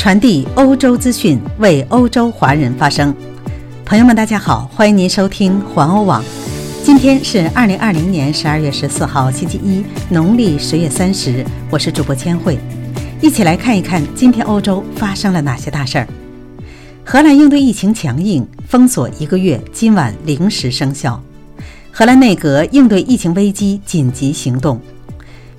[0.00, 3.14] 传递欧洲资讯，为欧洲华人发声。
[3.84, 6.24] 朋友们，大家好，欢迎您收听环欧网。
[6.82, 11.44] 今天是二零二零年十二月十四号，星期一，农历十月三十。
[11.68, 12.58] 我是主播千惠，
[13.20, 16.08] 一起来看一看今天欧洲发生了哪些大事儿。
[17.04, 21.22] 荷兰应对疫情强硬，封锁一个月，今晚零时生效。
[21.90, 24.80] 荷兰内阁应对疫情危机紧急行动。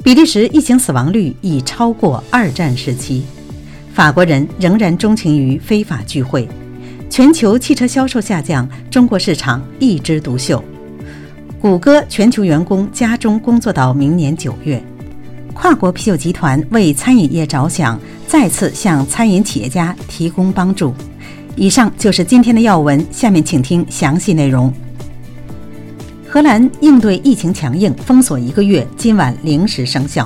[0.04, 3.24] 比利时疫情死亡率已超过二战时期。
[3.94, 6.48] 法国人仍然钟情于非法聚会。
[7.10, 10.64] 全球汽车销售下降，中国市场一枝独秀。
[11.60, 14.82] 谷歌全球员工家中工作到明年九月。
[15.54, 20.94] 跨国啤酒集团为餐饮业着想，再次向餐饮企业家提供帮助。
[21.58, 24.74] 以上就是今天的要闻，下面请听详细内容。
[26.30, 30.26] 荷兰应对疫情强硬，封锁一个月，今晚零时生效。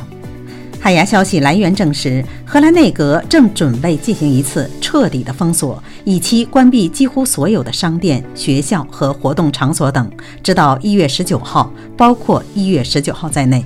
[0.86, 10.08] 海牙消息来源证实，荷兰内阁正准备进行一次彻底的封锁，以期关闭几乎所有的商店、学校和活动场所等，
[10.44, 13.66] 直到一月十九号，包括一月十九号在内。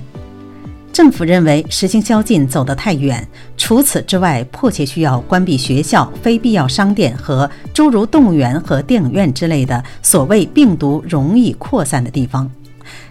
[0.94, 12.50] 政府认为实行宵禁走得太远，除此之外，迫切需要关闭学校、非必要商店和诸如动物园和电影院之类的所谓病毒容易扩散的地方。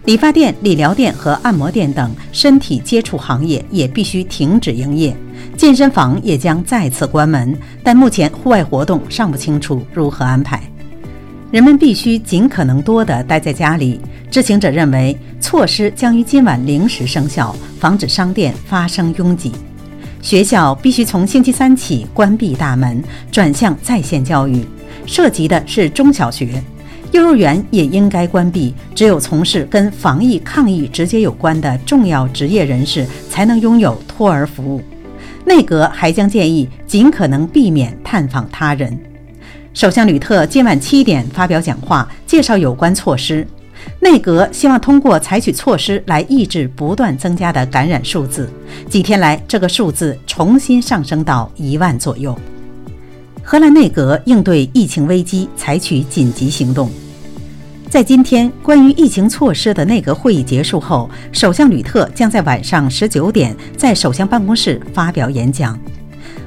[0.05, 5.15] 理发店、理疗店和按摩店等身体接触行业也必须停止营业，
[5.55, 7.55] 健身房也将再次关门。
[7.83, 10.61] 但目前户外活动尚不清楚如何安排。
[11.51, 13.99] 人们必须尽可能多地待在家里。
[14.31, 19.51] 知情者认为，措施将于今晚零时生效，防止商店发生拥挤。
[20.21, 24.63] 学校必须从星期三起关闭大门，转向在线教育，
[25.05, 26.63] 涉及的是中小学。
[27.11, 34.81] 幼儿园也应该关闭，只有从事跟防疫抗疫直接有关的重要职业人士才能拥有托儿服务。
[35.45, 38.95] 内阁还将建议尽可能避免探访他人。
[39.73, 43.47] 首相吕特今晚七点发表讲话，介绍有关措施。
[43.99, 48.47] 内阁希望通过采取措施来抑制不断增加的感染数字。
[48.87, 52.37] 几天来，这个数字重新上升到一万左右。
[53.41, 56.91] 荷兰内阁应对疫情危机采取紧急行动。
[57.89, 65.77] 在今天关于疫情措施的内阁会议结束后，首相吕特将在晚上十九点在首相办公室发表演讲。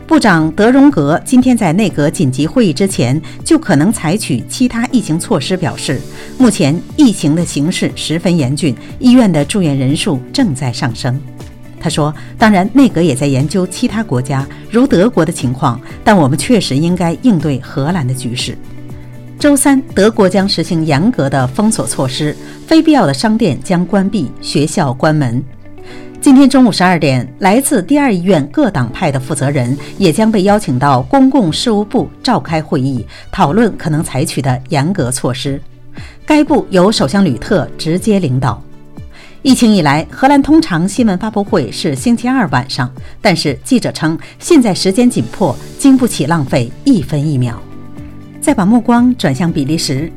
[0.07, 6.01] 部长德荣格今天在内阁紧急会议之前就可能采取其他疫情措施，表示
[6.39, 11.21] 目前疫情的形势十分严峻，医院的住院人数正在上升。
[11.81, 18.57] 他说：“当然，内阁也在研究其他国家，如德国的情况，但我们确实应该应对荷兰的局势。”
[19.43, 22.33] 周三，德国将实行严格的封锁措施，
[22.65, 25.43] 非必要的商店将关闭，学校关门。
[26.21, 35.61] 今天中午十二点，来自第二医院各党派的负责人也将被邀请到公共事务部召开会议，讨论可能采取的严格措施。
[36.25, 38.63] 该部由首相吕特直接领导。
[39.43, 42.89] 疫情以来，荷兰通常新闻发布会是星期二晚上，
[43.21, 47.61] 但是记者称现在时间紧迫，经不起浪费一分一秒。
[48.43, 50.11] 再把目光转向比利时，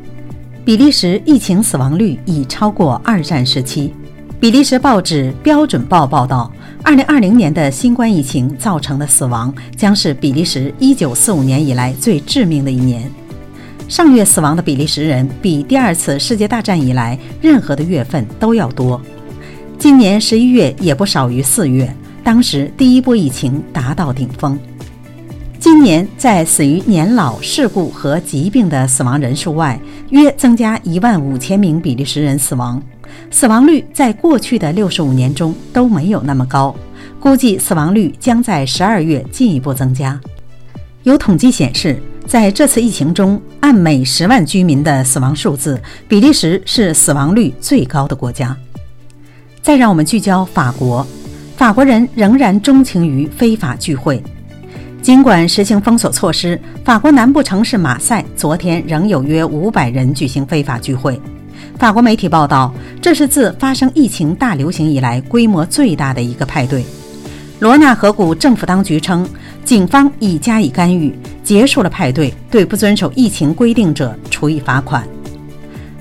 [0.65, 3.93] 比利时疫情死亡率已超过二战时期。
[4.39, 6.51] 比利时报纸《标准报》报道
[6.83, 13.07] ，2020年的新冠疫情造成的死亡将是比利时1945年以来最致命的一年。
[13.87, 18.99] 上月死亡的比利时人比第二次世界大战以来任何的月份都要多。
[19.77, 24.59] 今年十一月也不少于四月，当时第一波疫情达到顶峰。
[25.59, 29.79] 今年在死于年老、事故和疾病的死亡人数外，
[30.09, 32.81] 约增加一万五千名比利时人死亡。
[33.31, 36.75] 死亡率在过去的六十五年中都没有那么高，
[37.19, 40.19] 估计死亡率将在十二月进一步增加。
[41.03, 48.55] 有统计显示，在这次疫情中，按每十万居民的死亡数字，比利时是死亡率最高的国家。
[49.61, 51.05] 再让我们聚焦法国，
[51.55, 54.21] 法国人仍然钟情于非法聚会，
[55.05, 61.21] 尽管实行封锁措施，法国南部城市马赛昨天仍有约五百人举行非法聚会。
[61.77, 66.83] 法国媒体报道，这是自发生疫情大流行以来规模最大的一个派对。
[67.59, 69.29] 罗纳河谷政府当局称，
[69.63, 75.07] 警方已加以干预，结束了派对，对不遵守疫情规定者处以罚款。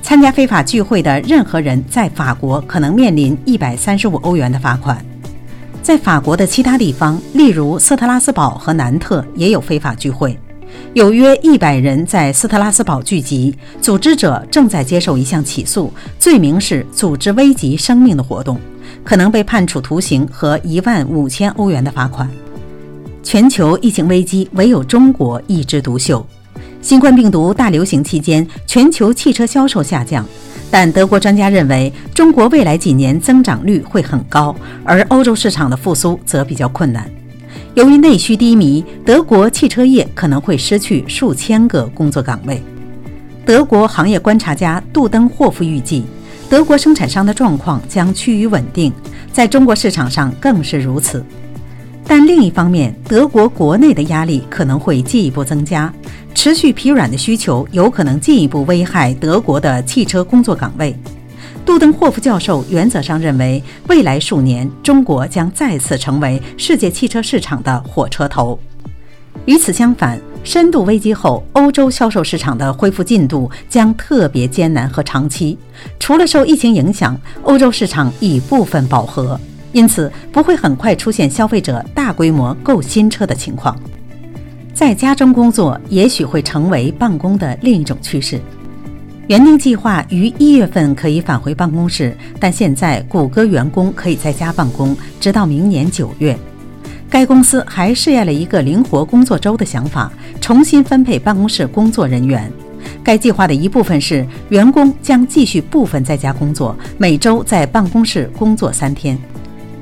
[0.01, 5.05] 参加非法聚会的任何人在法国可能面临一百三十五欧元的罚款。
[5.85, 10.35] 在法国的其他地方，例如斯特拉斯堡和南特，也有非法聚会。
[10.95, 18.59] 有约一百人在斯特拉斯堡聚集，组织者正在接受一项起诉，罪名是组织危及生命的活动，
[19.05, 22.27] 可能被判处徒刑和一万五千欧元的罚款。
[23.23, 26.27] 全球疫情危机唯有中国一枝独秀。
[26.81, 30.27] 新冠病毒大流行期间，全球汽车销售下降，
[30.77, 37.09] 但德国专家认为，中国未来几年增长率会很高，而欧洲市场的复苏则比较困难。
[37.75, 42.61] 由于内需低迷，德国汽车业可能会失去数千个工作岗位。
[43.47, 46.03] 德国行业观察家杜登霍夫预计，
[46.51, 48.93] 德国生产商的状况将趋于稳定，
[49.33, 51.25] 在中国市场上更是如此。
[52.07, 55.93] 但另一方面，德国国内的压力可能会进一步增加，
[56.35, 60.95] 持续疲软的需求有可能进一步危害德国的汽车工作岗位。
[61.65, 68.59] 杜登霍夫教授原则上认为，未来数年中国将再次成为世界汽车市场的火车头。
[69.47, 75.59] 与此相反，深度危机后，欧洲销售市场的恢复进度将特别艰难和长期。
[75.99, 79.41] 除了受疫情影响，欧洲市场已部分饱和。
[79.75, 83.77] 因此，不会很快出现消费者大规模购新车的情况。
[84.73, 88.41] 在家中工作也许会成为办公的另一种趋势。
[89.27, 96.39] 原定计划于一月份可以返回办公室，但现在谷歌员工可以在家办公，直到明年九月。
[97.11, 102.53] 该公司还试验了一个灵活工作周的想法，重新分配办公室工作人员。
[103.03, 109.19] 该计划的一部分是员工将继续部分在家工作，每周在办公室工作三天。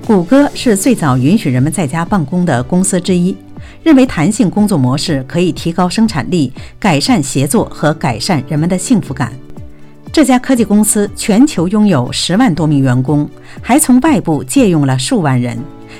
[0.07, 3.37] 谷歌是最早允许人们在家办公的公司之一，
[3.85, 9.33] 认为弹性工作模式可以提高生产力、改善协作和改善人们的幸福感。
[10.13, 13.29] 这家科技公司全球拥有十万多名员工，
[13.63, 15.57] 还从外部借用了数万人。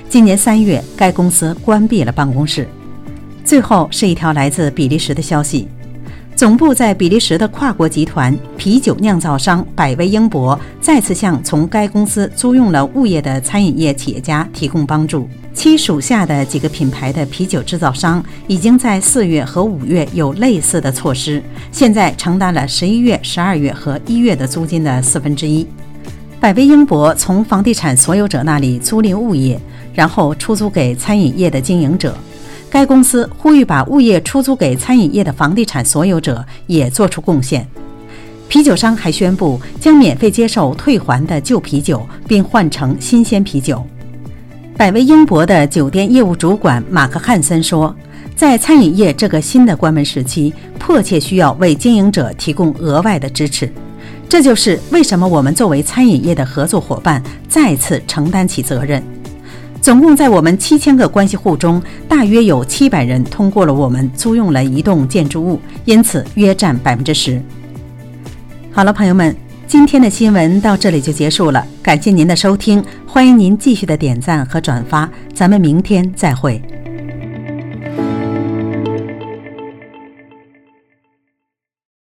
[0.09, 2.67] 今年三月，该公司关闭了办公室。
[3.45, 5.69] 最后是一条来自比利时的消息。
[6.43, 15.29] 总部在比利时的跨国集团啤酒酿造商百威英博再次向从该公司租用了物业的餐饮业企业家提供帮助。
[15.55, 21.41] 其属下的几个品牌的啤酒制造商已经在四月和五月有类似的措施，
[21.71, 25.65] 现在承担了十一月、十二月和一月的租金的四分之一。
[26.41, 29.57] 百威英博从房地产所有者那里租赁物业，
[29.95, 32.13] 然后出租给餐饮业的经营者。
[32.73, 37.69] 该公司呼吁把物业出租给餐饮业的房地产所有者也做出贡献。
[38.49, 43.85] 啤酒商还宣布将免费接受退还的旧啤酒，并换成新鲜啤酒。
[44.75, 47.95] 百威英博的酒店业务主管马克·汉森说
[48.35, 53.71] ：“在餐饮业这个新的关门时期，迫切需要为经营者提供额外的支持。
[54.31, 59.03] 这就是为什么我们作为餐饮业的合作伙伴再次承担起责任。”
[59.83, 67.43] 总共在我们七千个关系户中，大约有七百人通过了我们租用了一栋建筑物，因此约占百分之十。
[68.71, 69.35] 好了，朋友们，
[69.67, 76.63] 今天的新闻到这里就结束了，感谢您的收听，欢迎您继续的点赞和转发，咱们明天再会。